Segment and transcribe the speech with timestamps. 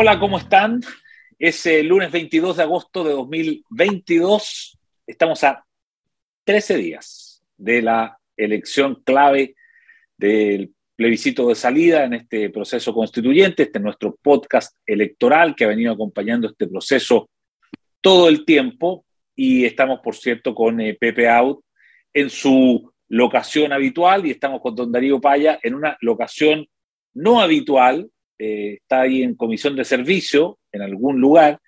[0.00, 0.80] Hola, ¿cómo están?
[1.40, 4.78] Es el lunes 22 de agosto de 2022.
[5.04, 5.64] Estamos a
[6.44, 9.56] 13 días de la elección clave
[10.16, 13.64] del plebiscito de salida en este proceso constituyente.
[13.64, 17.28] Este es nuestro podcast electoral que ha venido acompañando este proceso
[18.00, 19.04] todo el tiempo.
[19.34, 21.64] Y estamos, por cierto, con eh, Pepe Out
[22.14, 26.68] en su locación habitual y estamos con don Darío Paya en una locación
[27.14, 31.60] no habitual, eh, está ahí en comisión de servicio en algún lugar.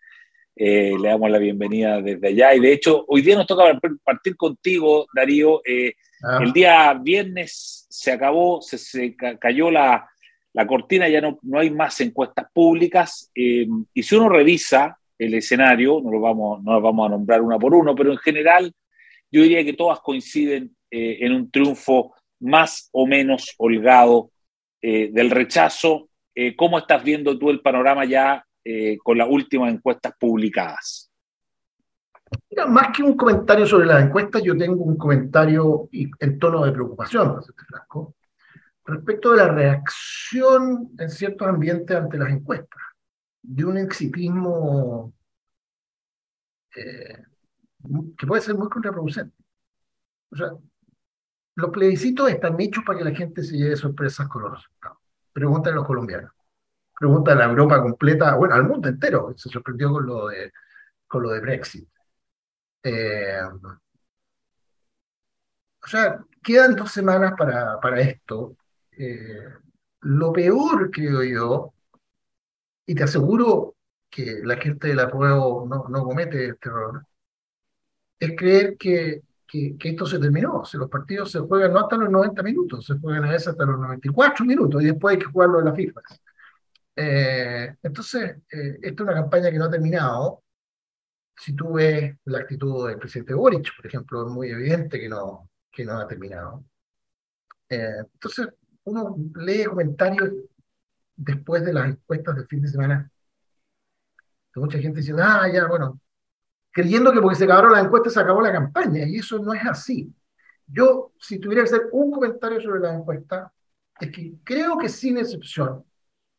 [0.55, 2.55] Eh, le damos la bienvenida desde allá.
[2.55, 5.63] Y de hecho, hoy día nos toca partir contigo, Darío.
[5.65, 6.39] Eh, ah.
[6.43, 10.09] El día viernes se acabó, se, cayó la,
[10.53, 13.31] la, cortina, ya no, no hay más encuestas públicas.
[13.35, 17.59] y si uno revisa el escenario, no lo, vamos, no lo vamos a nombrar una
[17.59, 18.73] por uno, pero en general
[19.31, 24.31] yo diría que todas coinciden en un triunfo más o menos holgado
[24.83, 26.10] del rechazo
[26.43, 31.13] eh, ¿Cómo estás viendo tú el panorama ya eh, con las últimas encuestas publicadas?
[32.49, 36.73] Mira, más que un comentario sobre las encuestas, yo tengo un comentario en tono de
[36.73, 37.43] preocupación,
[38.87, 42.81] respecto de la reacción en ciertos ambientes ante las encuestas,
[43.43, 45.13] de un exitismo
[46.75, 47.23] eh,
[48.17, 49.37] que puede ser muy contraproducente.
[50.31, 50.53] O sea,
[51.57, 55.00] los plebiscitos están hechos para que la gente se lleve sorpresas con los resultados.
[55.33, 56.33] Pregúntale a los colombianos.
[56.99, 59.35] Pregúntale a la Europa completa, bueno, al mundo entero.
[59.37, 60.53] Se sorprendió con lo de,
[61.07, 61.89] con lo de Brexit.
[62.83, 63.41] Eh,
[65.83, 68.57] o sea, quedan dos semanas para, para esto.
[68.93, 69.49] Eh,
[70.03, 71.75] lo peor, creo yo,
[72.87, 73.77] y te aseguro
[74.11, 77.07] que la gente de la prueba no, no comete este error,
[78.19, 80.65] es creer que que, esto se terminó.
[80.65, 83.65] Si los partidos se juegan no hasta los 90 minutos, se juegan a veces hasta
[83.65, 86.01] los 94 minutos y después hay que jugarlo en la FIFA.
[86.97, 90.43] Eh, entonces, eh, esta es una campaña que no ha terminado.
[91.37, 95.49] Si tú ves la actitud del presidente Boric, por ejemplo, es muy evidente que no,
[95.71, 96.65] que no ha terminado.
[97.69, 98.49] Eh, entonces,
[98.85, 100.31] uno lee comentarios
[101.17, 103.11] después de las encuestas del fin de semana
[104.61, 106.01] mucha gente diciendo, ah, ya, bueno,
[106.73, 109.65] creyendo que porque se acabaron las encuestas se acabó la campaña, y eso no es
[109.67, 110.13] así.
[110.67, 113.51] Yo, si tuviera que hacer un comentario sobre las encuestas,
[114.01, 115.85] es que creo que sin excepción,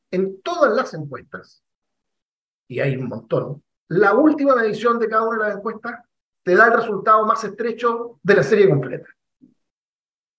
[0.10, 1.64] en todas las encuestas,
[2.68, 6.00] y hay un montón, la última medición de cada una de las encuestas
[6.44, 9.08] te da el resultado más estrecho de la serie completa.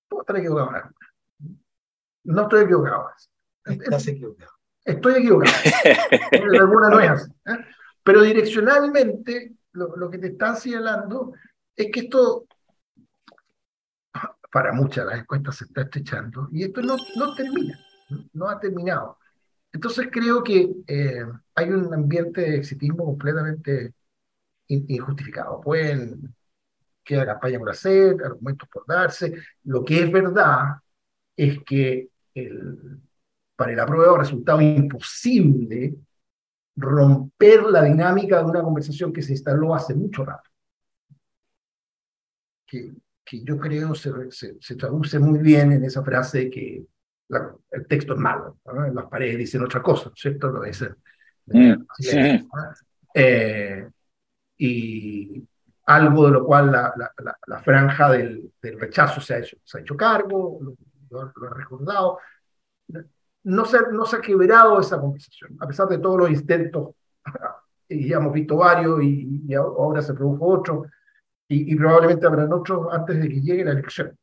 [0.09, 0.91] Puedo estar equivocado.
[2.25, 3.11] No estoy equivocado.
[3.65, 4.53] Estás equivocado.
[4.85, 5.53] Estoy equivocado.
[6.61, 7.31] alguna no es así.
[7.47, 7.59] ¿eh?
[8.03, 11.33] Pero direccionalmente lo, que te están señalando
[11.75, 12.47] es que esto,
[14.51, 17.79] para muchas las encuestas se está estrechando y esto no, no termina,
[18.33, 19.19] no ha terminado.
[19.73, 21.25] Entonces creo que eh,
[21.55, 23.95] hay un ambiente de exitismo completamente
[24.69, 25.61] injustificado.
[25.61, 26.35] Pueden
[27.03, 29.35] quedar campaña por hacer, argumentos por darse.
[29.65, 30.77] Lo que es verdad
[31.37, 32.11] es que
[33.57, 35.95] para el apruebo resultado imposible
[36.77, 40.51] romper la dinámica de una conversación que se instaló hace mucho rato.
[42.67, 42.93] Que,
[43.25, 44.11] que yo creo se,
[44.61, 46.85] se, traduce muy bien en esa frase que
[47.71, 48.59] el texto es malo,
[48.93, 50.49] las paredes dicen otra cosa, ¿cierto?
[50.49, 50.97] Lo dicen.
[51.47, 51.85] Mm,
[53.15, 53.89] eh,
[54.59, 55.49] y
[55.87, 59.79] algo de lo cual la, la, la, franja del, del, rechazo se ha hecho, se
[59.79, 60.75] ha hecho cargo, lo,
[61.11, 62.19] lo ha recordado,
[63.45, 66.95] no se, no se ha quebrado esa conversación, a pesar de todos los intentos,
[67.89, 70.87] y ya hemos visto varios y, ahora se produjo otro,
[71.49, 74.17] y, probablemente habrán otros antes de que llegue la elección.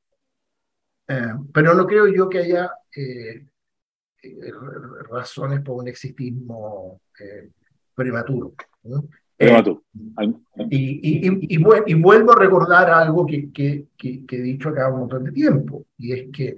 [1.07, 3.45] Eh, pero no creo yo que haya eh,
[4.23, 4.51] eh,
[5.09, 7.01] razones por un exitismo
[7.93, 8.53] prematuro.
[10.69, 15.25] Y, y, y, vuelvo a recordar algo que, que, que, he dicho acá un montón
[15.25, 16.57] de tiempo, y es que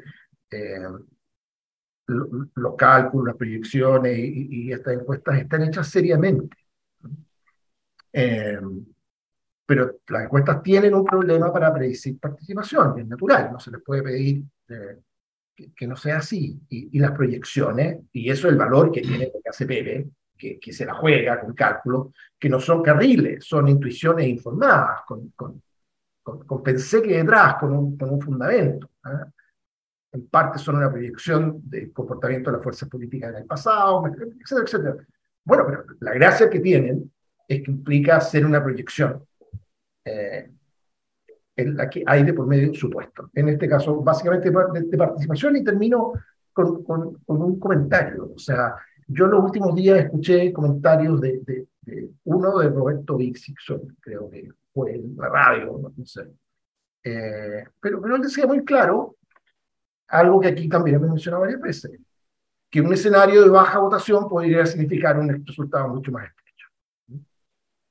[2.56, 6.58] los cálculos, las proyecciones y, estas encuestas están hechas seriamente.
[8.14, 8.60] Eh,
[9.66, 14.04] pero las encuestas tienen un problema para predecir participación, es natural, no se les puede
[14.04, 15.00] pedir eh,
[15.76, 16.60] que, no sea así.
[16.70, 20.60] Y, las proyecciones, y eso es el valor que tiene lo que hace Pepe, que,
[20.60, 22.08] que, se la juega con cálculos,
[22.38, 25.62] que no son carriles, son intuiciones informadas, con, con,
[26.22, 28.90] con, pensé que detrás, con un, con un fundamento.
[29.04, 29.26] ¿ah?
[30.14, 34.64] En parte son una proyección del comportamiento de las fuerzas políticas en el pasado, etcétera,
[34.66, 34.96] etcétera.
[35.44, 37.12] Bueno, pero la gracia que tienen
[37.48, 39.24] es que implica hacer una proyección
[40.06, 40.52] eh,
[41.56, 43.30] en la que hay de por medio supuesto.
[43.34, 46.14] En este caso, básicamente de, participación y termino
[46.52, 46.84] con,
[47.26, 48.34] un comentario.
[48.36, 48.76] O sea,
[49.08, 51.68] yo en los últimos días escuché comentarios de,
[52.26, 56.28] uno de Roberto Vixixon, creo que fue en la radio, no sé.
[57.04, 59.16] Eh, pero, pero él decía muy claro
[60.12, 62.00] algo que aquí también hemos mencionado varias veces,
[62.70, 66.68] que un escenario de baja votación podría significar un resultado mucho más estrecho.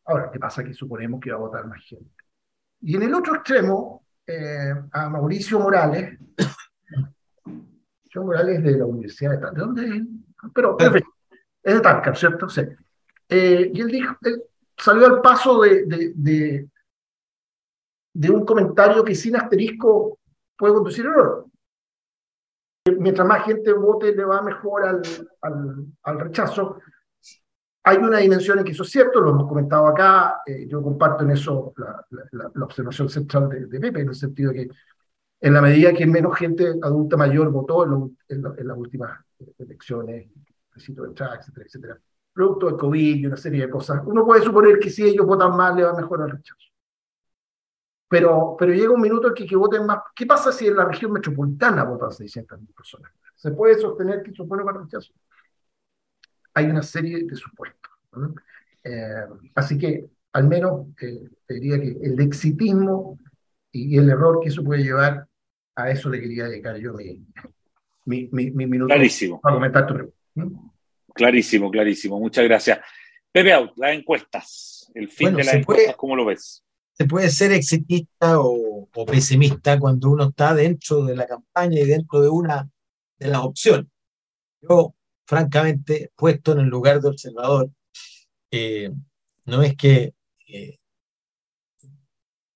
[0.05, 0.63] Ahora, ¿qué pasa?
[0.63, 2.11] Que suponemos que va a votar más gente.
[2.83, 6.19] Y en el otro extremo, eh, a Mauricio Morales,
[7.45, 10.03] Mauricio Morales de la Universidad de Talca, ¿de dónde es?
[10.55, 10.77] Pero,
[11.63, 12.49] es de Talca, ¿cierto?
[12.49, 12.63] Sí.
[13.29, 14.43] Eh, y él dijo, él
[14.77, 15.85] salió al paso de,
[16.15, 16.69] de,
[18.13, 20.19] de, un comentario que sin asterisco
[20.57, 21.50] puede conducir error.
[22.85, 25.03] Mientras más gente vote, le va mejor al,
[26.03, 26.79] al, rechazo.
[27.85, 31.25] Hay una dimensión en que eso es cierto, lo hemos comentado acá, eh, yo comparto
[31.25, 34.75] en eso la, observación central de, de, Pepe, en el sentido de que
[35.41, 39.19] en la medida que menos gente adulta mayor votó en, en, las últimas
[39.59, 40.31] elecciones,
[40.75, 41.99] de track, etcétera, etcétera,
[42.33, 45.57] producto de COVID y una serie de cosas, uno puede suponer que si ellos votan
[45.57, 46.70] más, le va mejor al rechazo.
[48.11, 50.01] Pero, pero llega un minuto en que, que voten más.
[50.15, 53.13] ¿Qué pasa si en la región metropolitana votan 600.000 personas?
[53.37, 55.13] ¿Se puede sostener que supone para rechazo?
[56.55, 57.91] hay una serie de supuestos.
[58.85, 59.25] Eh,
[59.55, 63.19] así que, al menos, eh, diría que el exitismo
[63.73, 65.27] y el error que eso puede llevar,
[65.77, 66.95] a eso le quería dedicar yo
[68.05, 69.41] mi, mi, mi, minuto clarísimo.
[69.41, 70.13] para comentar tu
[71.15, 72.19] Clarísimo, clarísimo.
[72.19, 72.81] Muchas gracias.
[73.33, 74.91] Pepe Out, las encuestas.
[74.95, 76.65] El fin de las encuestas, ¿cómo lo ves?
[77.01, 82.21] Se puede ser exitista o, pesimista cuando uno está dentro de la campaña y dentro
[82.21, 82.69] de una
[83.19, 83.87] de las opciones.
[84.61, 84.95] Yo
[85.25, 87.71] francamente, puesto en el lugar de observador,
[88.51, 88.91] eh,
[89.47, 90.13] no es que,
[90.47, 90.79] eh,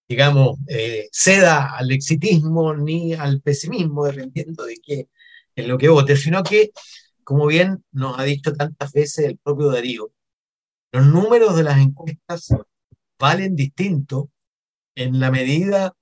[0.06, 5.08] digamos, eh, ceda al exitismo ni al pesimismo, dependiendo de qué
[5.56, 6.70] es lo que vote, sino que,
[7.25, 10.12] como bien nos ha dicho tantas veces el propio Darío,
[10.93, 12.50] los números de las encuestas
[13.19, 14.31] valen distinto
[14.94, 15.94] en la medida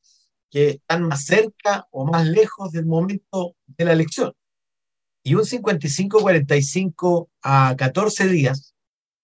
[0.50, 4.35] que están más cerca o más lejos del momento de la elección.
[5.25, 8.75] Y un 55-45 a 14 días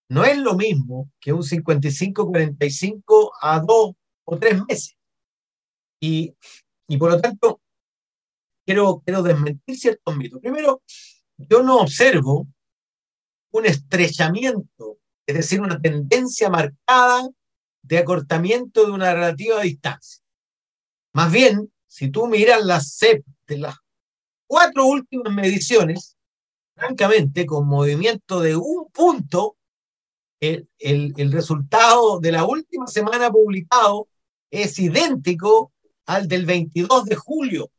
[0.09, 3.91] no es lo mismo que un 55-45 a 2
[4.25, 4.97] o 3 meses.
[6.01, 6.33] Y,
[6.87, 7.61] y por lo tanto,
[8.65, 10.39] quiero, quiero desmentir ciertos mitos.
[10.39, 10.81] Primero,
[11.37, 12.47] yo no observo
[13.51, 17.29] un estrechamiento, es decir, una tendencia marcada
[17.81, 20.21] de acortamiento de una relativa distancia.
[21.13, 23.75] Más bien, si tú miras las CEP de las
[24.47, 26.17] cuatro últimas mediciones,
[26.75, 29.57] francamente, con movimiento de un punto,
[30.39, 34.07] el, el, resultado de la última semana publicado
[34.49, 35.73] es idéntico
[36.05, 37.69] al del 22 de julio.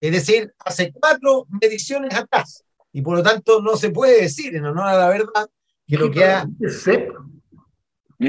[0.00, 2.62] Es decir, hace cuatro mediciones atrás.
[2.92, 5.48] Y por lo tanto no se puede decir, en honor a la verdad,
[5.86, 6.46] que lo que ha...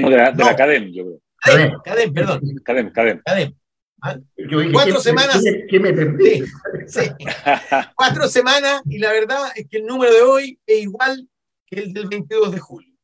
[0.02, 1.20] No, de la, de la CADEM, yo creo.
[1.36, 2.40] CADEM, CADEM, perdón.
[2.64, 3.22] CADEM, CADEM.
[3.24, 3.54] CADEM.
[4.02, 4.18] Ah,
[4.72, 5.42] cuatro semanas.
[7.96, 11.28] cuatro semanas y la verdad es que el número de hoy es igual
[11.66, 12.94] que el del 22 de julio.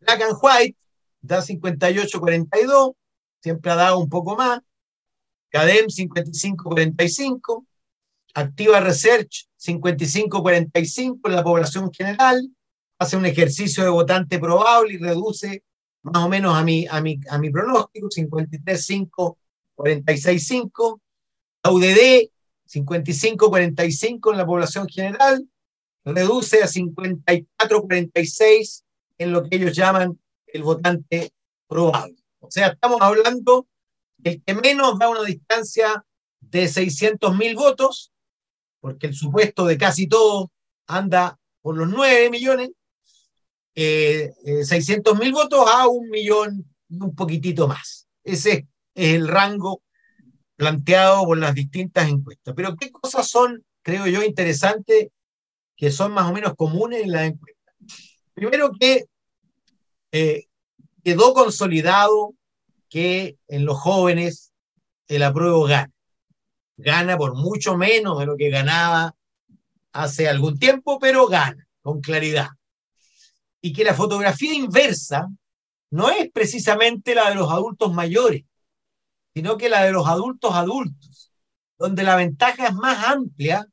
[0.00, 0.76] Black and White
[1.20, 2.94] da 58-42,
[3.40, 4.60] siempre ha dado un poco más.
[5.50, 7.64] CADEM 55-45.
[8.34, 12.48] Activa Research 55-45 en la población general.
[12.98, 15.62] Hace un ejercicio de votante probable y reduce
[16.02, 19.36] más o menos a mi, a mi, a mi pronóstico 53-5
[19.78, 21.00] 46.5,
[21.62, 22.28] la UDD
[22.66, 25.48] 55.45 en la población general,
[26.04, 28.82] reduce a 54.46
[29.18, 31.32] en lo que ellos llaman el votante
[31.66, 32.16] probable.
[32.40, 33.66] O sea, estamos hablando
[34.16, 36.04] del que menos da una distancia
[36.40, 38.12] de 600.000 votos,
[38.80, 40.52] porque el supuesto de casi todo
[40.86, 42.70] anda por los 9 millones,
[43.80, 48.08] eh, eh, 600.000 votos a un millón y un poquitito más.
[48.24, 49.82] Ese es el rango
[50.56, 52.54] planteado por las distintas encuestas.
[52.56, 55.10] Pero ¿qué cosas son, creo yo, interesantes
[55.76, 57.74] que son más o menos comunes en las encuestas?
[58.34, 59.04] Primero que
[60.10, 60.46] eh,
[61.04, 62.34] quedó consolidado
[62.88, 64.52] que en los jóvenes
[65.06, 65.92] el apruebo gana.
[66.78, 69.14] Gana por mucho menos de lo que ganaba
[69.92, 72.57] hace algún tiempo, pero gana con claridad.
[73.60, 75.28] Y que la fotografía inversa
[75.90, 78.44] no es precisamente la de los adultos mayores,
[79.34, 81.32] sino que la de los adultos adultos,
[81.78, 83.66] donde la ventaja es más amplia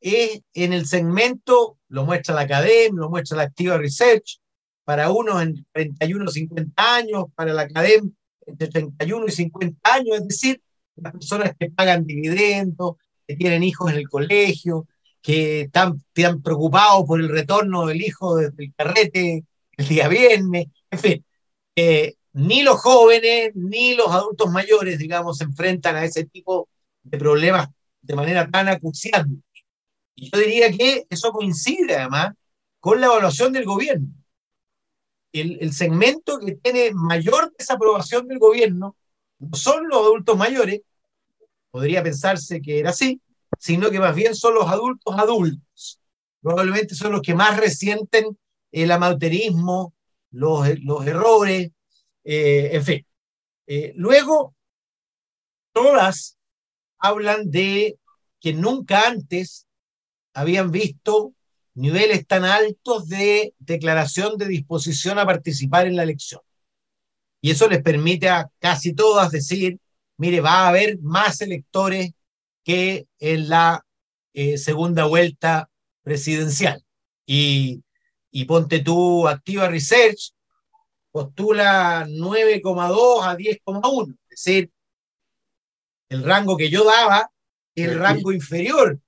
[0.00, 4.40] es en el segmento, lo muestra la academia, lo muestra la Activa Research,
[4.84, 8.10] para unos en 31 50 años, para la academia
[8.46, 10.62] entre 31 y 50 años, es decir,
[10.96, 12.96] las personas que pagan dividendos,
[13.26, 14.86] que tienen hijos en el colegio,
[15.22, 19.44] que están, preocupados por el retorno del hijo del carrete
[19.76, 21.24] el día viernes, en fin,
[21.76, 26.68] eh, ni los jóvenes ni los adultos mayores, digamos, se enfrentan a ese tipo
[27.02, 27.68] de problemas
[28.00, 29.42] de manera tan acuciante.
[30.14, 32.34] Y yo diría que eso coincide además
[32.80, 34.08] con la evaluación del gobierno.
[35.32, 38.96] El, el segmento que tiene mayor desaprobación del gobierno
[39.38, 40.82] no son los adultos mayores,
[41.70, 43.20] podría pensarse que era así,
[43.62, 46.00] sino que más bien son los adultos adultos.
[46.40, 48.36] Probablemente son los que más resienten
[48.72, 49.94] el amateurismo,
[50.32, 51.70] los, los errores,
[52.24, 53.06] eh, en fin.
[53.68, 54.56] Eh, luego,
[55.72, 56.36] todas
[56.98, 58.00] hablan de
[58.40, 59.68] que nunca antes
[60.34, 61.32] habían visto
[61.74, 66.40] niveles tan altos de declaración de disposición a participar en la elección.
[67.40, 69.78] Y eso les permite a casi todas decir,
[70.16, 72.10] mire, va a haber más electores
[72.64, 73.84] que en la
[74.34, 75.68] eh, segunda vuelta
[76.02, 76.82] presidencial.
[77.26, 77.82] Y,
[78.30, 80.32] y ponte tú Activa Research,
[81.10, 84.12] postula 9,2 a 10,1.
[84.30, 84.70] Es decir,
[86.08, 87.30] el rango que yo daba
[87.74, 88.98] es el rango inferior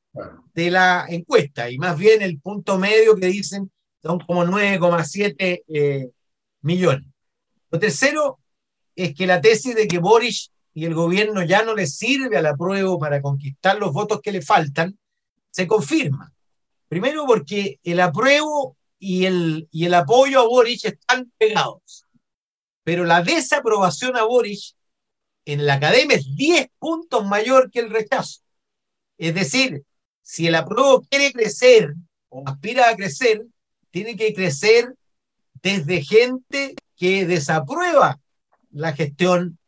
[0.54, 3.70] de la encuesta y más bien el punto medio que dicen
[4.02, 6.10] son como 9,7 eh,
[6.60, 7.06] millones.
[7.70, 8.38] Lo tercero
[8.94, 12.46] es que la tesis de que Boris y el gobierno ya no le sirve al
[12.46, 14.98] apruebo para conquistar los votos que le faltan,
[15.50, 16.32] se confirma.
[16.88, 22.06] Primero porque el apruebo y el, y el apoyo a Boris están pegados.
[22.82, 24.76] Pero la desaprobación a Boris
[25.44, 28.40] en la academia es 10 puntos mayor que el rechazo.
[29.16, 29.84] Es decir,
[30.22, 31.94] si el apruebo quiere crecer
[32.30, 33.44] o aspira a crecer,
[33.90, 34.92] tiene que crecer
[35.62, 38.18] desde gente que desaprueba
[38.70, 39.58] la gestión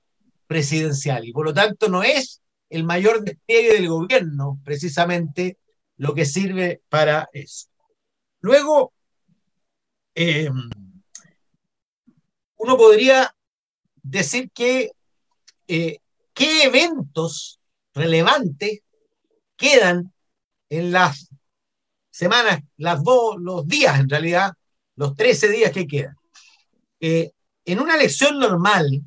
[0.46, 5.58] presidencial y por lo tanto no es el mayor despliegue del gobierno precisamente
[5.96, 7.68] lo que sirve para eso.
[8.40, 8.92] Luego,
[10.14, 10.50] eh,
[12.56, 13.34] uno podría
[14.02, 14.92] decir que
[15.68, 15.98] eh,
[16.32, 17.60] qué eventos
[17.94, 18.80] relevantes
[19.56, 20.12] quedan
[20.68, 21.30] en las
[22.10, 24.52] semanas, las dos, los días en realidad,
[24.96, 26.16] los 13 días que quedan.
[27.00, 27.32] Eh,
[27.64, 29.02] en una elección normal,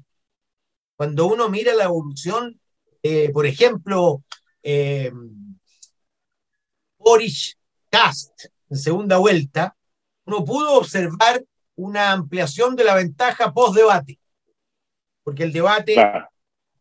[1.00, 2.60] cuando uno mira la evolución,
[3.02, 4.22] eh, por ejemplo,
[4.62, 5.10] eh,
[6.98, 7.58] Boris
[7.90, 9.78] Cast en segunda vuelta,
[10.26, 11.42] uno pudo observar
[11.76, 14.20] una ampliación de la ventaja post-debate,
[15.24, 15.96] porque el debate,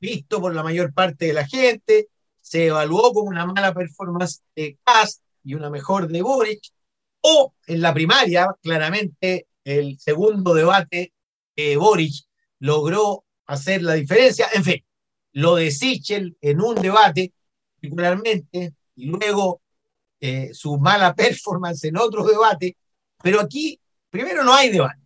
[0.01, 2.09] visto por la mayor parte de la gente,
[2.41, 6.73] se evaluó como una mala performance de Cast y una mejor de Boris,
[7.21, 11.13] o en la primaria, claramente el segundo debate,
[11.55, 14.47] eh, Boris logró hacer la diferencia.
[14.55, 14.85] En fin,
[15.33, 17.33] lo de Sichel en un debate,
[17.75, 19.61] particularmente, y luego
[20.21, 22.75] eh, su mala performance en otros debates,
[23.23, 25.01] pero aquí, primero, no hay debate.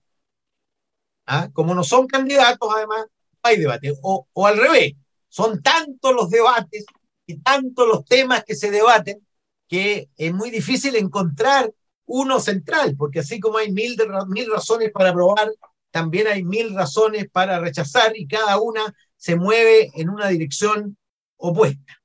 [1.26, 1.48] ¿Ah?
[1.52, 3.94] Como no son candidatos, además, no hay debate.
[4.02, 4.92] O, o al revés,
[5.28, 6.84] son tantos los debates
[7.26, 9.26] y tantos los temas que se debaten
[9.68, 11.72] que es muy difícil encontrar
[12.04, 13.96] uno central, porque así como hay mil,
[14.28, 15.50] mil razones para aprobar
[15.92, 18.82] también hay mil razones para rechazar y cada una
[19.16, 20.96] se mueve en una dirección
[21.36, 22.02] opuesta.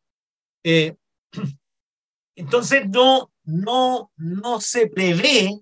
[0.63, 0.95] Eh,
[2.35, 5.59] entonces no, no, no se prevé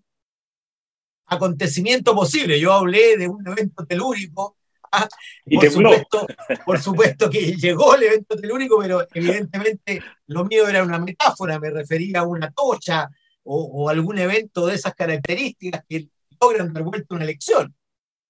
[1.27, 2.59] acontecimiento posible.
[2.59, 4.57] Yo hablé de un evento telúrico.
[4.91, 5.07] Ah,
[5.45, 6.27] y por, supuesto,
[6.65, 11.69] por supuesto que llegó el evento telúrico, pero evidentemente lo mío era una metáfora, me
[11.69, 13.09] refería a una tocha
[13.43, 16.07] o, o algún evento de esas características que
[16.39, 17.75] logran dar vuelta una elección.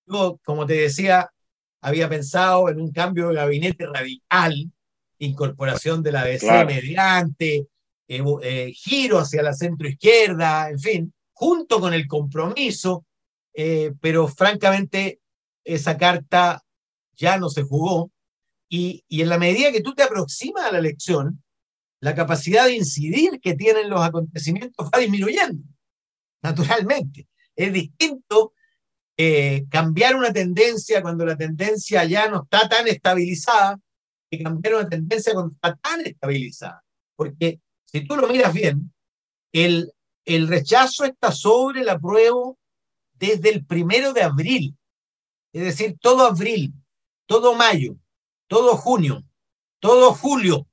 [0.08, 1.30] Yo, como te decía,
[1.82, 4.72] había pensado en un cambio de gabinete radical,
[5.20, 7.68] incorporación de la DC mediante,
[8.08, 13.06] eh, eh, giro hacia la centro izquierda, en fin, junto con el compromiso,
[13.54, 15.20] eh, pero francamente
[15.64, 16.64] esa carta
[17.14, 18.12] ya no se jugó
[18.70, 21.44] y, y en la medida que tú te aproximas a la elección,
[22.00, 25.64] la capacidad de incidir que tienen los acontecimientos va disminuyendo,
[26.42, 27.28] naturalmente.
[27.56, 28.55] Es distinto
[29.17, 33.79] eh, cambiar una tendencia cuando la tendencia ya no está tan estabilizada
[34.29, 36.84] y cambiar una tendencia cuando está tan estabilizada.
[37.15, 38.93] Porque si tú lo miras bien,
[39.53, 39.93] el,
[40.25, 42.57] el rechazo está sobre el apruebo
[43.13, 44.75] desde el primero de abril.
[45.53, 46.74] Es decir, todo abril,
[47.25, 47.95] todo mayo,
[48.48, 49.24] todo junio,
[49.79, 50.67] todo julio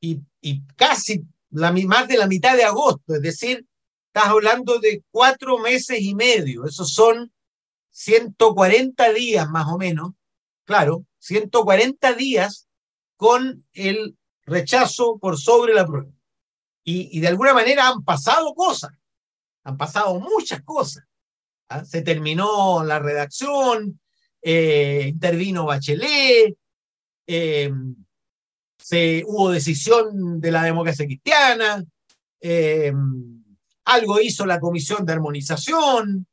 [0.00, 3.16] y, y casi más de la mitad de agosto.
[3.16, 3.66] Es decir,
[4.06, 6.64] estás hablando de cuatro meses y medio.
[6.64, 7.30] Esos son
[7.90, 10.12] 140 días más o menos,
[10.64, 12.68] claro, 140 días
[13.16, 16.10] con el rechazo por sobre la prueba.
[16.82, 18.90] Y, de alguna manera han pasado cosas,
[19.62, 21.04] han pasado muchas cosas.
[21.68, 21.84] ¿ah?
[21.84, 24.00] Se terminó la redacción,
[24.42, 26.56] eh, intervino Bachelet,
[27.26, 27.70] eh,
[28.78, 31.84] se, hubo decisión de la democracia cristiana,
[32.40, 32.92] eh,
[33.84, 36.26] algo hizo la Comisión de Armonización,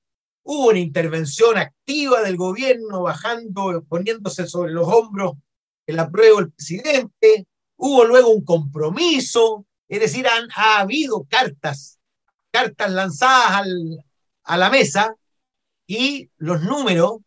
[0.50, 5.34] hubo una intervención activa del gobierno bajando, poniéndose sobre los hombros
[5.86, 12.00] el apruebo del presidente, hubo luego un compromiso, es decir, han, ha habido cartas,
[12.50, 13.68] cartas lanzadas
[14.44, 15.16] a la mesa
[15.86, 17.18] y los números,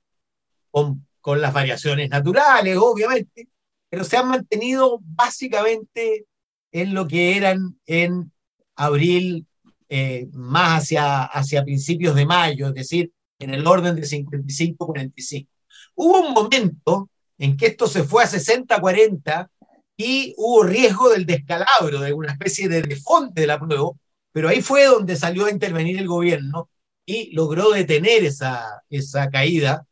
[0.70, 3.48] con, con las variaciones naturales, obviamente,
[3.90, 6.26] pero se han mantenido básicamente
[6.72, 8.32] en lo que eran en
[8.76, 9.46] abril,
[9.92, 15.48] eh, más hacia, hacia principios de mayo, es decir, en el orden de 55-45.
[15.96, 19.48] Hubo un momento en que esto se fue a 60-40
[19.96, 23.90] y hubo riesgo del descalabro, de una especie de defonte de la prueba,
[24.32, 26.70] pero ahí fue donde salió a intervenir el gobierno
[27.04, 29.86] y logró detener esa, esa caída,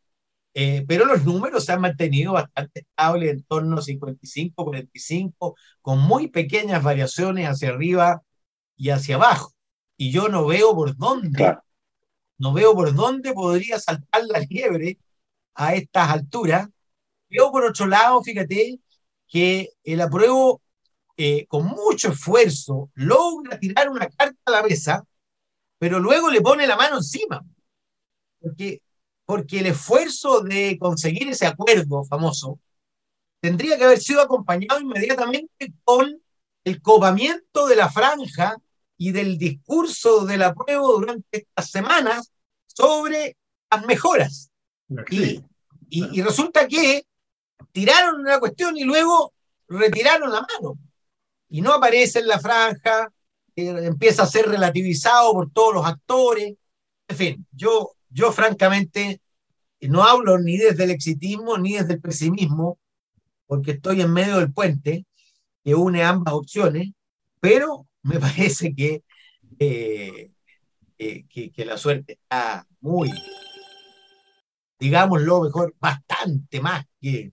[0.54, 5.98] eh, pero los números se han mantenido bastante estables, en torno a 55, 45, con
[5.98, 8.22] muy pequeñas variaciones hacia arriba
[8.76, 9.57] y hacia abajo.
[9.98, 11.58] Y yo no veo por dónde,
[12.38, 14.96] no veo por dónde podría saltar la liebre
[15.54, 16.68] a estas alturas.
[17.28, 18.78] Veo por otro lado, fíjate,
[19.26, 20.62] que el apruebo,
[21.16, 25.04] eh, con mucho esfuerzo, logra tirar una carta a la mesa,
[25.78, 27.44] pero luego le pone la mano encima.
[28.40, 28.80] Porque,
[29.24, 32.60] porque el esfuerzo de conseguir ese acuerdo famoso
[33.40, 36.22] tendría que haber sido acompañado inmediatamente con
[36.62, 38.56] el copamiento de la franja
[38.98, 42.32] y del discurso del apruebo durante estas semanas
[42.66, 43.36] sobre
[43.70, 44.50] las mejoras.
[45.10, 45.42] Y,
[45.88, 47.06] y, resulta que
[47.72, 49.32] tiraron una cuestión y luego
[49.68, 50.78] retiraron la mano.
[51.48, 53.12] Y no aparece en la franja,
[53.54, 56.54] eh, empieza a ser relativizado por todos los actores.
[57.06, 59.20] En fin, yo, yo francamente
[59.80, 62.78] no hablo ni desde el exitismo ni desde el pesimismo,
[63.46, 65.06] porque estoy en medio del puente
[65.64, 66.90] que une ambas opciones,
[67.40, 69.02] pero me parece que,
[69.58, 70.30] eh,
[70.98, 73.10] eh, que, que, la suerte está muy,
[74.78, 77.32] digámoslo mejor, bastante más que,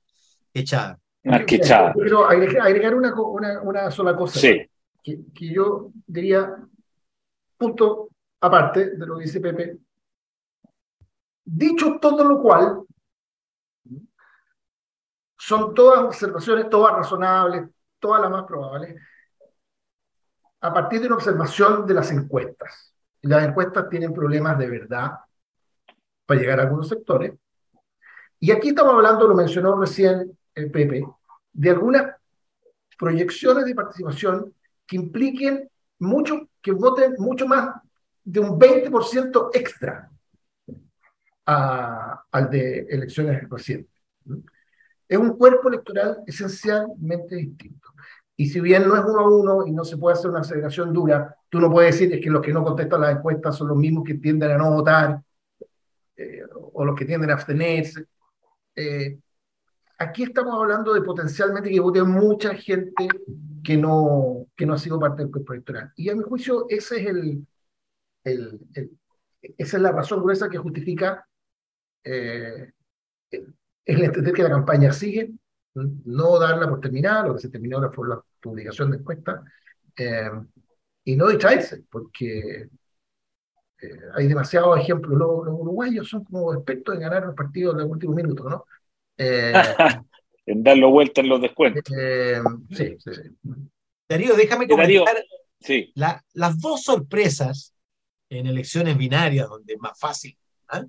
[0.54, 1.00] echada.
[1.24, 1.94] Más que echada.
[1.96, 4.40] Pero agregar una, una, una sola cosa.
[4.40, 4.62] Sí.
[5.04, 6.56] Que, que, yo diría,
[7.58, 8.10] punto
[8.42, 9.78] aparte de lo que dice Pepe.
[11.44, 12.82] Dicho todo lo cual,
[15.38, 19.00] son todas observaciones, todas razonables, todas las más probables,
[20.66, 22.94] a partir de una observación de las encuestas.
[23.22, 25.12] Las encuestas tienen problemas de verdad
[26.26, 27.34] para llegar a algunos sectores.
[28.40, 31.06] Y aquí estamos hablando, lo mencionó recién el Pepe,
[31.54, 32.16] de algunas
[32.98, 34.54] proyecciones de participación
[34.88, 37.76] que impliquen mucho, que voten mucho más
[38.24, 40.10] de un 20% extra
[41.46, 43.94] al de elecciones recientes.
[45.08, 47.90] Es un cuerpo electoral esencialmente distinto.
[48.38, 50.94] Y si bien no es uno a uno y no se puede hacer una aceleración
[50.94, 54.04] dura, tú no puedes decir que los que no contestan las encuestas son los mismos
[54.04, 55.22] que tienden a no votar
[56.18, 56.42] eh,
[56.74, 58.06] o los que tienden a abstenerse.
[58.76, 59.18] Eh,
[59.98, 63.08] aquí estamos hablando de potencialmente que vote mucha gente
[63.64, 65.94] que no, que no ha sido parte del cuerpo electoral.
[65.96, 67.48] Y a mi juicio, ese es el,
[69.58, 71.28] esa es la razón gruesa que justifica
[72.04, 72.72] eh,
[73.32, 75.34] el, entender que la campaña sigue,
[75.76, 79.44] no darla por terminada, lo que se terminó por la publicación de encuesta,
[79.98, 80.30] eh,
[81.04, 82.70] y no distraerse, porque
[83.82, 85.18] eh, hay demasiados ejemplos.
[85.18, 88.66] Los, los, uruguayos son como expertos en ganar los partidos en el último minuto, ¿no?
[89.18, 89.54] Eh,
[90.46, 91.84] en darlo vuelta en los descuentos.
[91.98, 93.22] Eh, sí, sí, sí.
[94.10, 95.24] Darío, déjame comentar
[95.58, 95.94] sí.
[95.96, 97.74] las dos sorpresas
[98.28, 100.84] en elecciones binarias, donde es más fácil, ¿ah?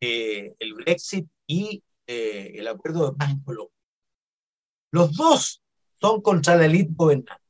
[0.00, 3.75] eh, el Brexit y el acuerdo de paz en Colombia.
[4.90, 5.62] Los dos
[6.00, 7.42] son contra la élite gobernante.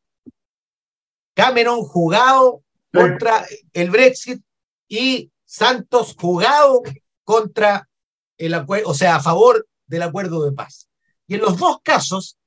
[1.35, 4.43] Cameron jugado contra el Brexit
[4.89, 6.83] y Santos jugado
[7.25, 7.89] contra
[8.39, 10.89] el acuerdo, o sea, a favor del acuerdo de paz.
[11.27, 12.39] Y en los dos casos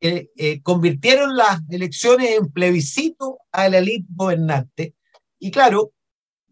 [0.00, 4.94] eh, eh, convirtieron las elecciones en plebiscito a la élite gobernante
[5.38, 5.92] y claro,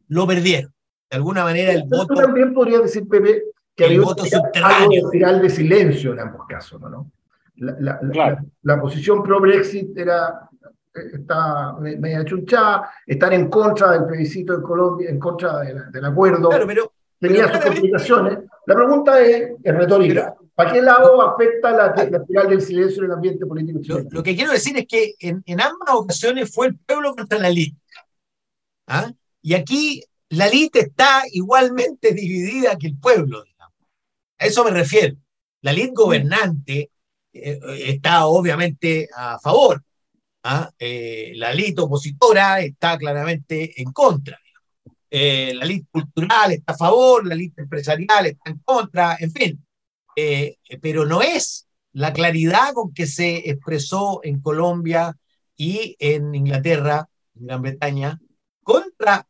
[0.08, 0.72] lo perdieron.
[1.10, 2.14] De alguna manera el voto...
[2.14, 3.42] también podría decir, Pepe,
[3.74, 5.10] que había voto subterráneo.
[5.24, 7.10] algo de silencio en ambos casos, ¿no?
[7.60, 10.48] La, la, la, posición pro-Brexit era
[10.94, 16.48] eh, está media chunchada, estar en contra del plebiscito de Colombia, en contra del acuerdo.
[16.48, 18.38] Claro, pero tenía sus complicaciones.
[18.66, 20.34] La pregunta es, retórica.
[20.54, 24.22] ¿Para qué lado afecta la, la espiral del silencio en el ambiente político Lo, lo,
[24.22, 27.78] que quiero decir es que en, en, ambas ocasiones fue el pueblo contra la élite.
[28.86, 29.10] ¿Ah?
[29.40, 33.42] Y aquí la élite está igualmente dividida que el pueblo.
[33.44, 33.74] Digamos.
[34.38, 35.16] A eso me refiero.
[35.62, 36.89] La élite gobernante
[37.32, 39.82] está obviamente a favor.
[40.42, 40.70] ¿ah?
[40.78, 44.38] Eh, la élite opositora está claramente en contra.
[45.10, 49.66] Eh, la élite cultural está a favor, la élite empresarial está en contra, en fin.
[50.16, 55.16] Eh, pero no es la claridad con que se expresó en Colombia
[55.56, 58.20] y en Inglaterra, en Gran Bretaña,
[58.62, 59.26] contra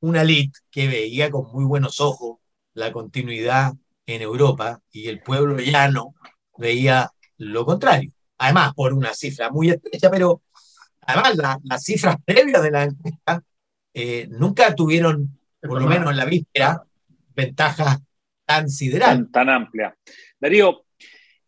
[0.00, 2.38] una élite que veía con muy buenos ojos
[2.74, 3.74] la continuidad
[4.06, 6.14] en Europa y el pueblo llano
[6.56, 8.12] veía lo contrario.
[8.38, 10.42] Además, por una cifra muy estrecha, pero
[11.00, 13.42] además las cifras previas de la encuesta
[13.94, 16.82] eh, nunca tuvieron, por lo menos en la víspera,
[17.34, 17.98] ventajas
[18.44, 19.30] tan siderales.
[19.32, 19.94] Tan, amplia.
[20.38, 20.84] Darío,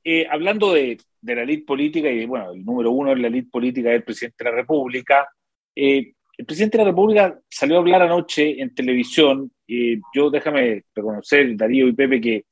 [0.02, 3.50] eh, hablando de, de, la elite política, y bueno, el número uno de la elite
[3.50, 5.28] política es el presidente de la República,
[5.74, 10.84] eh, el presidente de la República salió a hablar anoche en televisión, y yo déjame
[10.94, 12.44] reconocer, Darío y Pepe, que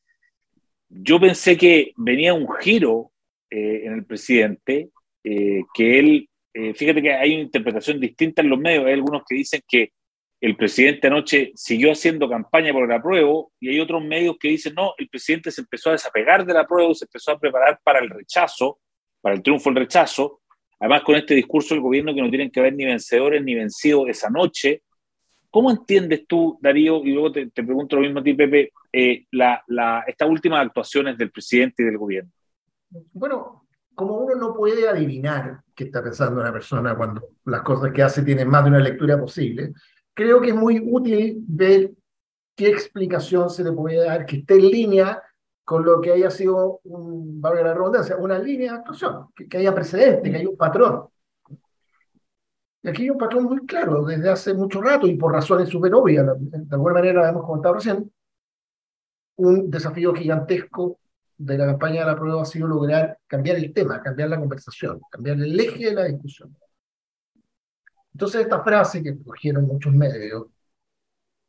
[0.88, 3.12] yo pensé que venía un giro
[3.50, 4.90] en el presidente,
[5.22, 8.84] que él eh, fíjate que hay una interpretación distinta en los medios.
[8.86, 9.92] Hay algunos que dicen que
[10.40, 14.74] el presidente anoche siguió haciendo campaña por el apruebo y hay otros medios que dicen,
[14.74, 18.08] no, el presidente se empezó a desapegar del apruebo, se empezó a preparar para el
[18.08, 18.80] rechazo,
[19.20, 20.40] para el triunfo del rechazo.
[20.78, 24.08] Además, con este discurso del gobierno que no tienen que haber ni vencedores ni vencidos
[24.08, 24.82] esa noche.
[25.50, 29.62] ¿Cómo entiendes tú, Darío, y luego te, pregunto lo mismo a ti, Pepe, eh, la,
[29.66, 32.30] la, estas últimas actuaciones del presidente y del gobierno?
[32.90, 38.02] Bueno, como uno no puede adivinar qué está pensando una persona cuando las cosas que
[38.02, 39.72] hace tienen más de una lectura posible,
[40.14, 41.92] creo que es muy útil ver
[42.56, 45.22] qué explicación se le puede dar que esté en línea
[45.64, 49.74] con lo que haya sido, un, valga la redundancia, una línea de actuación, que, haya
[49.74, 51.08] precedente, que haya un patrón.
[52.82, 55.94] Y aquí hay un patrón muy claro desde hace mucho rato y por razones súper
[55.94, 58.10] obvias, de alguna manera hemos comentado recién,
[59.36, 60.98] un desafío gigantesco
[61.40, 65.00] de la campaña de la prueba ha sido lograr cambiar el tema, cambiar la conversación,
[65.10, 66.54] cambiar el eje de la discusión.
[68.12, 70.48] Entonces esta frase que cogieron muchos medios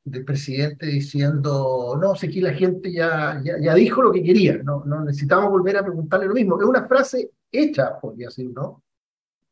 [0.05, 4.85] del presidente diciendo, no, sé que la gente ya, ya, dijo lo que quería, no,
[4.85, 6.57] no necesitamos volver a preguntarle lo mismo.
[6.57, 8.83] Es una frase hecha, podría decir, ¿no?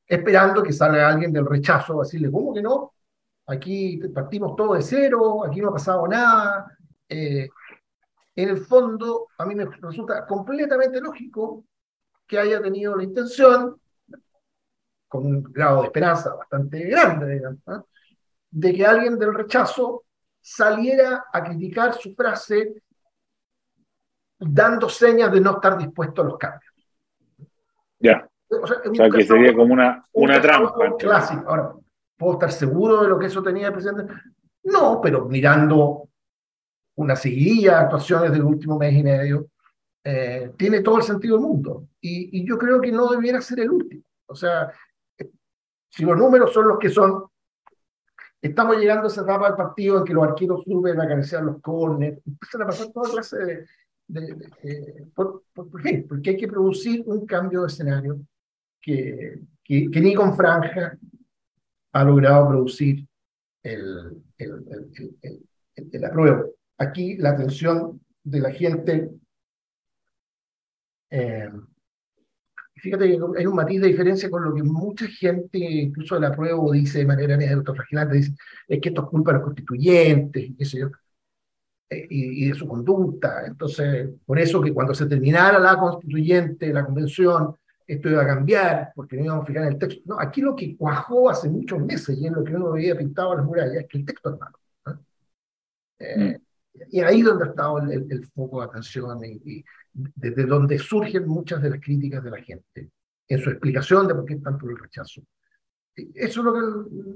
[0.08, 2.94] Esperando que salga alguien del rechazo a decirle, ¿cómo que no?
[3.48, 6.78] Aquí partimos todo de cero, aquí no ha pasado nada.
[7.10, 7.50] Eh,
[8.44, 11.66] en el fondo, a mí me resulta completamente lógico
[12.26, 13.80] que haya tenido la intención,
[15.08, 17.60] con un grado de esperanza bastante grande, digamos,
[18.52, 20.04] de que alguien del rechazo
[20.40, 22.82] saliera a criticar su frase
[24.40, 26.74] dando señas de no estar dispuesto a los cambios.
[28.00, 28.28] Ya.
[28.50, 30.96] O sea, que sería como una, una trampa.
[30.98, 31.44] Clásico.
[31.48, 31.74] Ahora,
[32.18, 34.14] ¿puedo estar seguro de lo que eso tenía el presidente?
[34.64, 36.09] No, pero mirando
[37.00, 39.48] una seguidilla de actuaciones del último mes y medio,
[40.04, 41.88] eh, tiene todo el sentido del mundo.
[42.02, 44.04] Y, yo creo que no debiera ser el último.
[44.26, 44.70] O sea,
[45.90, 47.24] si los números son los que son,
[48.42, 51.62] estamos llegando a esa etapa del partido en que los arqueros suben a acariciar los
[51.62, 53.66] corners, empiezan a pasar toda clase de...
[54.08, 55.44] de, por,
[55.82, 56.06] qué?
[56.08, 58.20] Porque hay que producir un cambio de escenario
[58.82, 60.98] que, que, ni con franja
[61.94, 63.08] ha logrado producir
[63.64, 69.12] el, el, el, el, el apruebo aquí la atención de la gente.
[71.12, 71.50] Eh,
[72.76, 76.36] fíjate que hay un matiz de diferencia con lo que mucha gente, incluso de la
[76.36, 78.34] prueba, dice de manera autoflagilante, dice,
[78.68, 80.66] es que esto es culpa de los constituyentes, y qué
[81.92, 83.46] eh, y, de su conducta.
[83.46, 88.92] Entonces, por eso que cuando se terminara la constituyente, la convención, esto iba a cambiar,
[88.96, 90.02] porque no íbamos a fijar en el texto.
[90.06, 93.32] No, aquí lo que cuajó hace muchos meses, y en lo que uno había pintado
[93.34, 94.60] en las murallas, es que el texto es malo.
[96.00, 96.49] Eh, mm.
[96.90, 99.64] Y ahí donde ha estado el, foco de atención y,
[99.94, 102.90] desde donde surgen muchas de las críticas de la gente
[103.28, 105.22] en su explicación de por qué están por el rechazo.
[105.96, 106.60] Eso es lo que,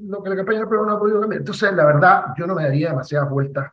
[0.08, 1.41] lo que la campaña de prueba no ha podido cambiar.
[1.41, 3.71] Entonces, la verdad, yo no me daría demasiadas vueltas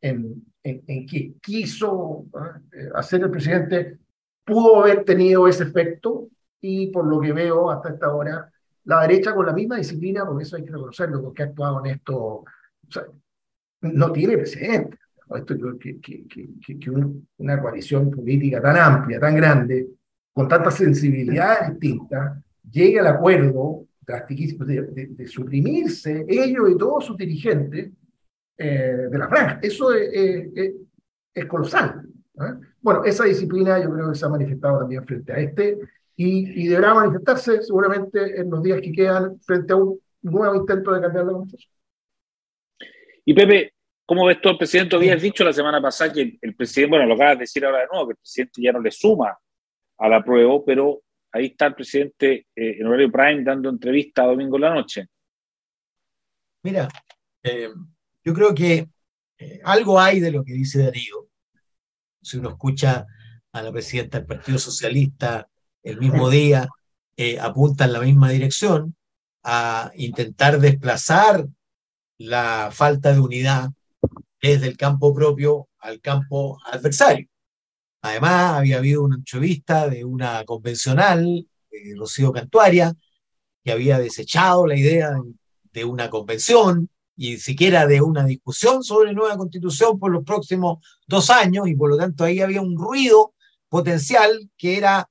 [0.00, 2.26] en, en, en qué quiso
[2.72, 3.98] eh, hacer el presidente.
[4.44, 6.28] Pudo haber tenido ese efecto
[6.60, 8.52] y por lo que veo hasta esta hora,
[8.84, 11.92] la derecha con la misma disciplina, porque eso hay que reconocerlo, porque ha actuado en
[11.92, 12.44] esto, o
[12.88, 13.04] sea,
[13.82, 14.98] no tiene presidente
[15.36, 16.00] esto que,
[17.38, 19.88] una coalición política tan amplia, tan grande,
[20.32, 27.90] con tantas sensibilidades distintas, llegue al acuerdo de, de, suprimirse ellos y todos sus dirigentes
[28.56, 29.60] eh, de la franja.
[29.62, 30.72] Eso es,
[31.34, 32.02] es, colosal.
[32.80, 35.78] Bueno, esa disciplina yo creo que se ha manifestado también frente a este
[36.16, 40.92] y, y, deberá manifestarse seguramente en los días que quedan frente a un nuevo intento
[40.92, 41.72] de cambiar la constitución.
[43.24, 43.72] Y Pepe,
[44.10, 44.96] ¿cómo ves tú al presidente?
[44.96, 47.86] Habías dicho la semana pasada que el, presidente, bueno, lo acabas de decir ahora de
[47.92, 49.38] nuevo, que el presidente ya no le suma
[49.98, 54.56] a la prueba, pero ahí está el presidente eh, en horario prime dando entrevista domingo
[54.56, 55.06] en la noche.
[56.64, 56.88] Mira,
[57.44, 57.68] eh,
[58.24, 58.88] yo creo que
[59.38, 61.28] eh, algo hay de lo que dice Darío.
[62.20, 63.06] Si uno escucha
[63.52, 65.48] a la presidenta del Partido Socialista
[65.84, 66.66] el mismo día,
[67.40, 68.96] apunta en la misma dirección
[69.44, 71.46] a intentar desplazar
[72.18, 73.70] la falta de unidad
[74.40, 77.28] desde el campo propio al campo adversario.
[78.02, 81.46] Además, había habido una entrevista de una convencional,
[81.96, 82.94] Rocío Cantuaria,
[83.62, 85.12] que había desechado la idea
[85.72, 91.28] de una convención y siquiera de una discusión sobre nueva constitución por los próximos dos
[91.28, 93.34] años, y por lo tanto ahí había un ruido
[93.68, 95.08] potencial que era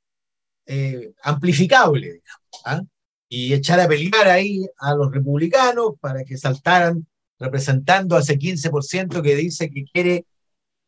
[0.65, 2.23] eh, amplificable,
[2.65, 2.81] ¿ah?
[3.27, 7.05] y echar a pelear ahí a los republicanos para que saltaran
[7.39, 10.25] representando a ese 15% que dice que quiere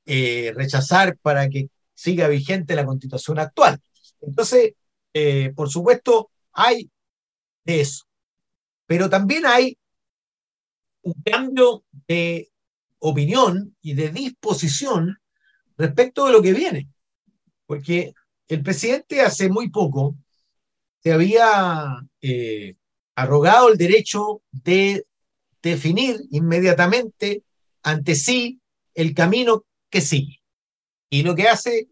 [0.05, 3.79] eh, rechazar para que siga vigente la constitución actual.
[4.21, 4.73] Entonces,
[5.13, 6.89] eh, por supuesto, hay
[7.65, 8.05] eso.
[8.85, 9.77] Pero también hay
[11.03, 12.51] un cambio de
[12.99, 15.17] opinión y de disposición
[15.77, 16.89] respecto de lo que viene.
[17.65, 18.13] Porque
[18.47, 20.15] el presidente hace muy poco
[21.01, 22.75] se había eh,
[23.15, 25.05] arrogado el derecho de
[25.62, 27.43] definir inmediatamente
[27.84, 28.62] ante sí
[28.93, 30.41] el camino que sigue.
[31.10, 31.89] Y lo que hace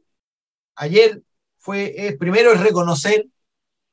[0.75, 1.21] ayer
[1.57, 3.27] fue, primero es reconocer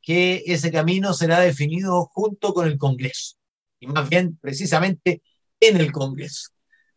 [0.07, 3.35] que ese camino será definido junto con el Congreso,
[3.81, 5.21] y más bien precisamente
[5.59, 6.51] en el Congreso,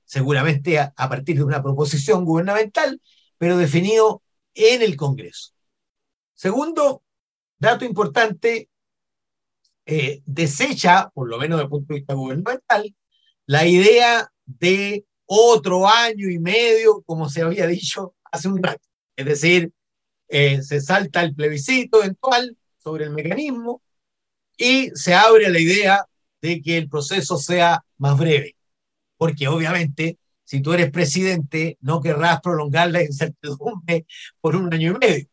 [0.06, 3.02] seguramente a, partir de una proposición gubernamental,
[3.39, 4.22] pero definido
[4.54, 5.54] en el Congreso.
[6.36, 7.02] Segundo,
[7.58, 8.70] dato importante,
[9.91, 12.95] eh, desecha, por lo menos desde el punto de vista gubernamental,
[13.47, 18.88] la idea de otro año y medio, como se había dicho hace un rato.
[19.15, 19.71] Es decir,
[20.28, 23.82] eh, se salta el plebiscito eventual sobre el mecanismo
[24.56, 26.06] y se abre la idea
[26.39, 28.56] de que el proceso sea más breve.
[29.17, 34.06] Porque obviamente, si tú eres presidente, no querrás prolongar la incertidumbre
[34.39, 35.28] por un año y medio,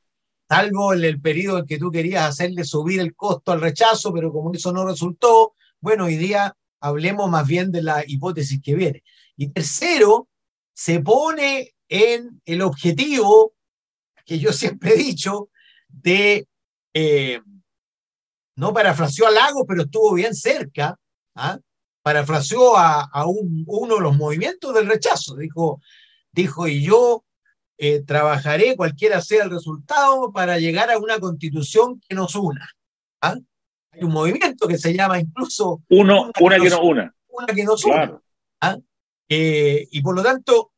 [0.49, 4.33] salvo en el periodo en que tú querías hacerle subir el costo al rechazo, pero
[4.33, 9.03] como eso no resultó, bueno, hoy día hablemos más bien de la hipótesis que viene.
[9.37, 10.29] Y tercero,
[10.73, 13.55] se pone en el objetivo
[14.27, 15.49] que yo siempre he dicho,
[15.89, 16.49] de,
[16.93, 17.41] eh,
[18.57, 20.99] no parafraseó a Lago, pero estuvo bien cerca,
[21.37, 21.59] ¿ah?
[22.03, 25.81] parafraseó a, uno de los movimientos del rechazo, dijo,
[26.33, 27.25] dijo y yo
[27.79, 32.69] eh, trabajaré, cualquiera sea el resultado, para llegar a una constitución que nos una.
[33.21, 33.37] ¿ah?
[33.93, 35.83] Hay un movimiento que se llama incluso...
[35.89, 37.15] Uno, una, que, nos, una.
[37.29, 38.21] Una que nos una.
[38.61, 38.77] ¿ah?
[39.29, 40.73] Eh, y por lo tanto,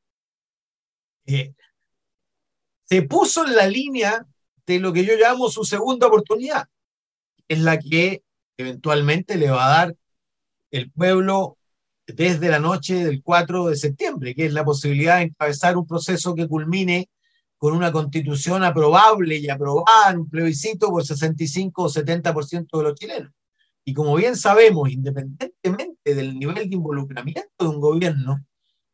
[1.25, 4.27] se puso en la línea
[4.67, 6.69] de lo que yo llamo su segunda oportunidad,
[7.47, 8.23] es la que
[8.57, 9.97] eventualmente le va a dar
[10.71, 11.58] el pueblo
[12.09, 16.35] desde la noche del 4 de septiembre, que es la posibilidad de encabezar un proceso
[16.35, 17.09] que culmine
[17.59, 22.95] con una constitución aprobable y aprobada en un plebiscito por 65 o 70% de los
[22.95, 23.33] chilenos.
[23.85, 28.45] Y como bien sabemos, independientemente del nivel de involucramiento de un gobierno,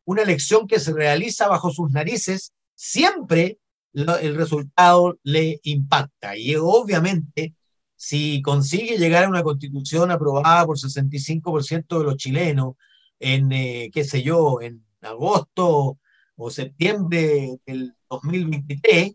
[0.03, 3.59] una elección que se realiza bajo sus narices siempre
[3.93, 6.35] el resultado le impacta.
[6.35, 7.55] Y obviamente,
[7.95, 12.75] si consigue llegar a una constitución aprobada por 65% de los chilenos
[13.19, 15.99] en, eh, qué sé yo, en agosto
[16.35, 19.13] o septiembre del 2023,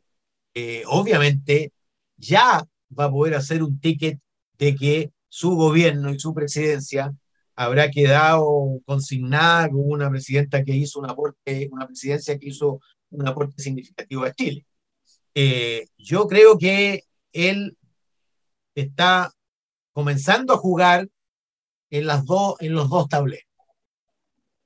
[0.54, 1.72] eh, obviamente
[2.16, 2.66] ya
[2.98, 4.18] va a poder hacer un ticket
[4.58, 7.14] de que su gobierno y su presidencia
[7.54, 13.28] habrá quedado consignada con una presidenta que hizo un aporte, una presidencia que hizo un
[13.28, 14.64] aporte significativo a Chile.
[15.34, 17.76] Eh, yo creo que él
[18.74, 19.32] está
[19.92, 21.08] comenzando a jugar
[21.90, 23.49] en, las dos, en los dos tableros.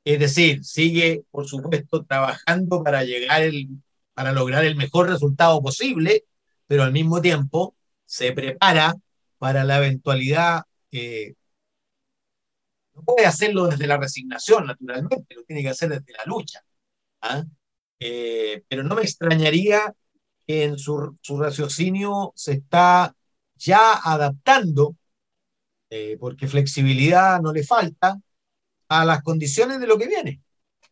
[0.04, 3.68] Es decir, sigue, por supuesto, trabajando para llegar el,
[4.12, 6.24] para lograr el mejor resultado posible,
[6.66, 8.94] pero al mismo tiempo se prepara
[9.38, 10.62] para la eventualidad.
[10.92, 11.34] Eh,
[12.94, 16.60] no puede hacerlo desde la resignación, naturalmente, lo tiene que hacer desde la lucha.
[17.22, 17.44] ¿ah?
[17.98, 19.94] Eh, pero no me extrañaría
[20.46, 23.14] en su, raciocinio se está
[23.56, 24.96] ya adaptando,
[25.90, 28.18] eh, porque flexibilidad no le falta,
[28.88, 30.42] a las condiciones de lo que viene.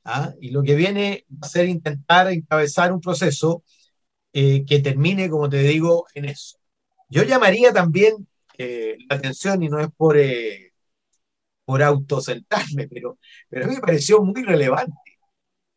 [0.05, 0.33] ¿ah?
[0.41, 3.65] y lo que viene va a ser intentar encabezar un proceso
[4.33, 6.59] eh, que termine, como te digo, en eso.
[7.09, 8.27] Yo llamaría también
[8.59, 10.73] eh, la atención, y no es por, eh,
[11.65, 14.95] por autocentrarme, pero, pero a mí me pareció muy relevante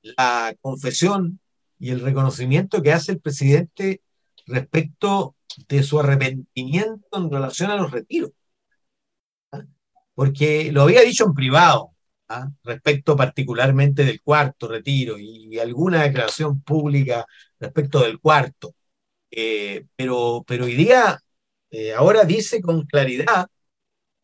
[0.01, 1.39] la confesión
[1.80, 4.01] y el reconocimiento que hace el presidente
[4.45, 5.36] respecto
[5.67, 8.32] de su arrepentimiento en relación a los retiros.
[9.51, 9.63] ¿ah?
[10.13, 11.95] Porque lo había dicho en privado,
[12.30, 12.50] ¿ah?
[12.64, 17.26] respecto particularmente del cuarto retiro y alguna declaración pública
[17.60, 18.76] respecto del cuarto.
[19.32, 21.20] Eh, pero, pero hoy día,
[21.72, 23.48] eh, ahora dice con claridad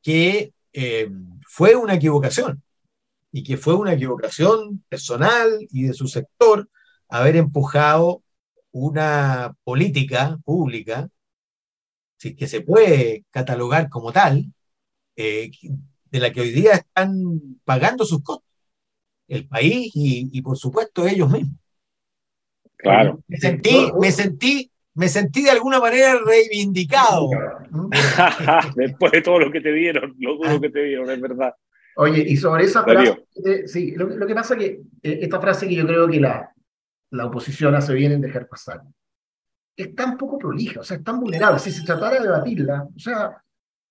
[0.02, 1.10] que eh,
[1.48, 2.64] fue una equivocación
[3.32, 6.70] y que fue una equivocación personal y de su sector
[7.10, 8.24] haber empujado
[8.72, 11.10] una política pública,
[12.18, 14.54] si que se puede catalogar como tal,
[16.12, 18.50] de la que hoy día están pagando sus costos,
[19.28, 21.58] el país y, por supuesto ellos mismos.
[22.76, 23.24] Claro.
[23.28, 27.30] Me sentí, me sentí, me sentí de alguna manera reivindicado.
[28.76, 31.54] Después de todo lo que te dieron, lo duro que te dieron, es verdad.
[31.96, 33.26] Oye, y sobre esa frase,
[33.68, 34.66] sí, lo, que pasa es que
[35.04, 36.52] eh, esta frase que yo creo que la,
[37.12, 38.82] la oposición hace bien en dejar pasar,
[39.76, 41.60] es tan poco prolija, o sea, es tan vulnerable.
[41.60, 43.42] Si se tratara de debatirla, o sea,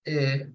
[0.05, 0.49] eh,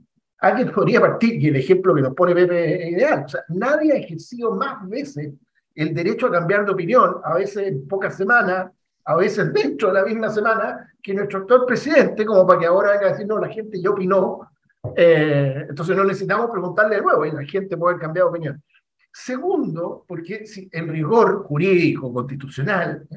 [0.48, 3.94] alguien podría partir, y el ejemplo que nos pone Pepe es ideal, o sea, nadie
[3.94, 5.34] ha ejercido más veces
[5.74, 8.72] el derecho a cambiar de opinión, a veces en pocas semanas,
[9.04, 12.92] a veces dentro de la misma semana, que nuestro actual presidente, como para que ahora
[12.92, 14.50] venga a decir, no, la gente ya opinó,
[14.96, 18.64] eh, entonces no necesitamos preguntarle de nuevo, y la gente puede cambiar de opinión.
[19.12, 23.08] Segundo, porque en rigor jurídico, constitucional,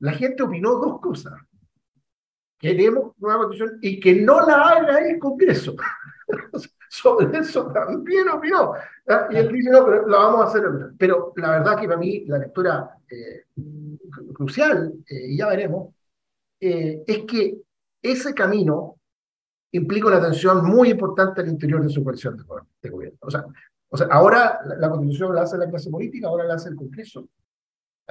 [0.00, 1.34] la gente opinó dos cosas.
[2.58, 5.74] Queremos nueva constitución y que no la haga el Congreso.
[6.94, 8.74] Sobre eso también opinó.
[9.30, 10.62] Y él dice, no, pero lo vamos a hacer.
[10.98, 13.46] Pero la verdad que para mí la lectura eh,
[14.32, 15.92] crucial, eh, y ya veremos,
[16.60, 17.56] eh, es que
[18.00, 18.96] ese camino
[19.72, 22.36] implica una tensión muy importante al interior de su coalición
[22.80, 23.18] de, gobierno.
[23.20, 23.44] O sea,
[23.88, 27.28] o sea, ahora la, constitución la hace la clase política, ahora la hace el Congreso.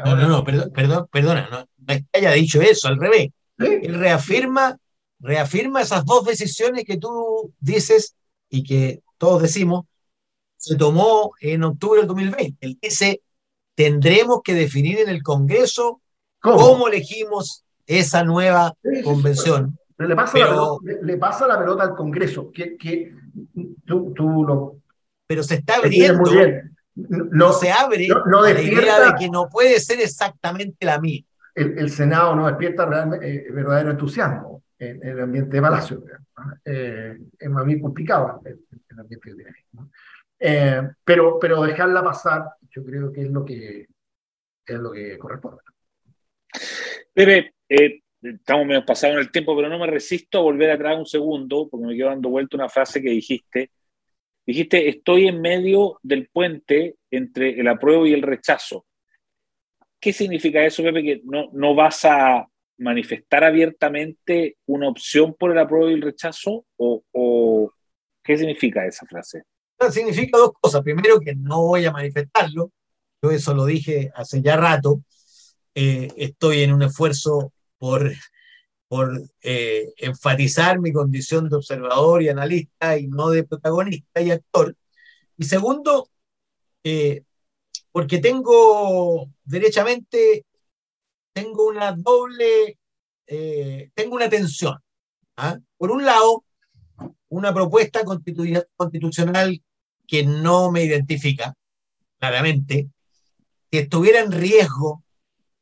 [0.03, 3.29] no, no, no, perdón, perdón, perdona, no, no es que haya dicho eso, al revés.
[3.57, 4.77] Él reafirma
[5.23, 8.15] reafirma esas dos decisiones que tú dices
[8.53, 9.85] y que todos decimos,
[10.57, 12.57] se tomó en octubre del 2020.
[12.61, 13.23] Él dice,
[13.73, 16.01] tendremos que definir en el Congreso
[16.39, 19.75] cómo, elegimos esa nueva convención.
[19.97, 23.15] pero le pasa, la pelota, le, pasa, la pelota, al Congreso, que, que
[23.85, 24.77] tú, tú lo...
[25.25, 26.23] Pero se está abriendo.
[26.93, 31.27] No, se abre no, la idea de que no puede ser exactamente la misma.
[31.55, 36.03] El, Senado no despierta realmente, eh, verdadero entusiasmo en, el ambiente de Palacio.
[36.65, 38.59] Eh, es más bien complicado el,
[38.99, 39.45] ambiente de
[40.39, 43.87] eh, pero, pero dejarla pasar, yo creo que es lo que,
[44.65, 45.61] es lo que corresponde.
[47.13, 50.97] Pepe, eh, estamos menos pasados en el tiempo, pero no me resisto a volver atrás
[50.97, 53.71] un segundo, porque me quedo dando vuelta una frase que dijiste.
[54.45, 58.85] Dijiste, estoy en medio del puente entre el apruebo y el rechazo.
[59.99, 61.03] ¿Qué significa eso, Pepe?
[61.03, 62.45] Que no, no vas a
[62.77, 66.65] manifestar abiertamente una opción por el apruebo y el rechazo?
[66.77, 67.71] ¿O,
[68.23, 69.43] qué significa esa frase?
[69.91, 70.81] Significa dos cosas.
[70.81, 72.71] Primero, que no voy a manifestarlo.
[73.21, 75.01] Yo eso lo dije hace ya rato.
[75.75, 78.11] Eh, estoy en un esfuerzo por,
[78.87, 84.75] por eh, enfatizar mi condición de observador y analista y no de protagonista y actor.
[85.37, 86.09] Y segundo,
[86.83, 87.23] eh,
[87.91, 90.45] porque tengo derechamente
[91.33, 92.77] tengo una doble,
[93.27, 94.77] eh, tengo una tensión.
[95.37, 95.57] ¿ah?
[95.77, 96.45] Por un lado,
[97.29, 99.61] una propuesta constitucional
[100.07, 101.55] que no me identifica,
[102.19, 102.89] claramente,
[103.71, 105.03] que estuviera en riesgo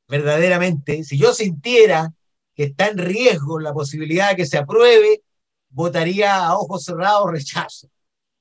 [0.08, 2.14] verdaderamente, si yo sintiera
[2.54, 5.24] que está en riesgo la posibilidad de que se apruebe,
[5.70, 7.90] votaría a ojos cerrados rechazo,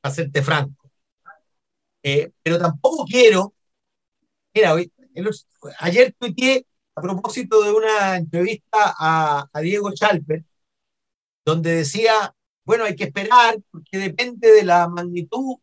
[0.00, 0.90] para serte franco.
[2.02, 3.55] Eh, pero tampoco quiero,
[4.52, 4.74] mira,
[5.78, 10.45] ayer tuiteé a propósito de una entrevista a, Diego Chalper,
[11.45, 12.34] donde decía,
[12.64, 15.57] bueno, hay que esperar porque depende de la magnitud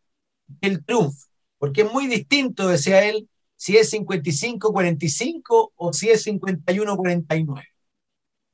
[0.46, 1.26] del triunfo,
[1.58, 7.64] porque es muy distinto, decía él, si es 55-45 o si es 51-49.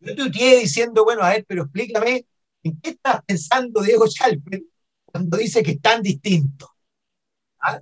[0.01, 2.27] Yo tuiteé diciendo, bueno, a ver, pero explícame,
[2.62, 4.62] ¿en qué está pensando Diego Chalper
[5.05, 6.70] cuando dice que es tan distinto?
[7.61, 7.81] ¿Ah?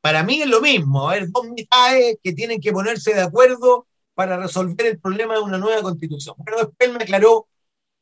[0.00, 3.86] Para mí es lo mismo, a ver, dos mitades que tienen que ponerse de acuerdo
[4.14, 6.36] para resolver el problema de una nueva constitución.
[6.44, 7.48] Pero después me aclaró,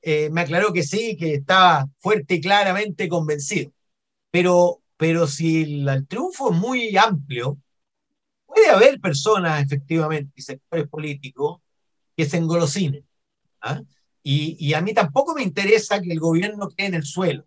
[0.03, 3.73] eh, me aclaró que sí, que estaba fuerte y claramente convencido.
[4.31, 7.59] Pero, pero si el, triunfo es muy amplio,
[8.47, 11.61] puede haber personas, efectivamente, y sectores políticos
[12.17, 13.07] que se engolosinen.
[13.63, 13.83] ¿ah?
[14.23, 17.47] Y, y, a mí tampoco me interesa que el gobierno quede en el suelo.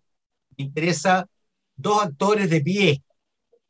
[0.56, 1.28] Me interesa
[1.76, 3.02] dos actores de pie,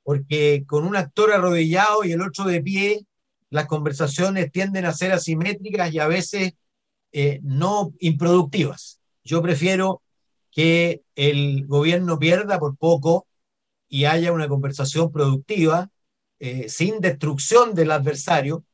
[0.03, 3.07] porque con un actor arrodillado y el otro de pie,
[3.55, 6.55] las conversaciones tienden a ser asimétricas y a veces
[7.13, 8.99] eh, no improductivas.
[9.23, 10.03] Yo prefiero
[10.51, 13.29] que el gobierno pierda por poco
[13.89, 15.89] y haya una conversación productiva,
[16.41, 18.65] eh, sin destrucción del adversario,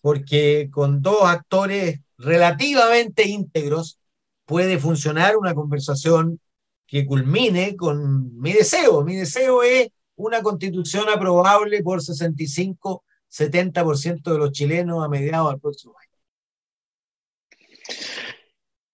[0.00, 3.98] porque con dos actores relativamente íntegros
[4.44, 6.38] puede funcionar una conversación
[6.86, 9.02] que culmine con mi deseo.
[9.02, 15.60] Mi deseo es una constitución aprobable por 65, 70% de los chilenos a mediados del
[15.60, 16.10] próximo año.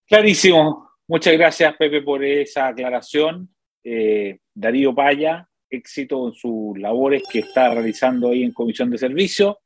[0.06, 0.90] Clarísimo.
[1.08, 3.48] Muchas gracias, Pepe, por esa aclaración.
[3.82, 9.60] Eh, Darío Paya, éxito en sus labores que está realizando ahí en Comisión de Servicio.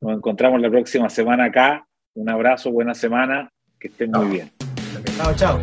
[0.00, 1.86] Nos encontramos la próxima semana acá.
[2.14, 4.50] Un abrazo, buena semana, que estén muy bien.
[5.16, 5.58] Chao, chao.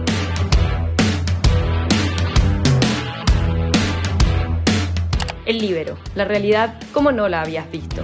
[5.46, 8.04] El libero, la realidad como no la habías visto.